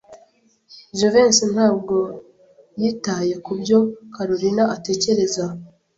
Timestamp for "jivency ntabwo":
0.97-1.95